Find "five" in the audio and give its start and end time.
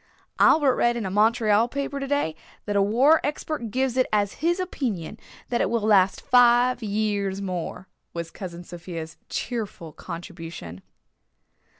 6.21-6.81